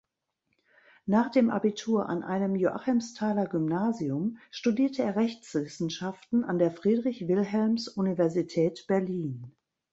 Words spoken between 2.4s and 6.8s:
Joachimsthaler Gymnasium, studierte er Rechtswissenschaften an der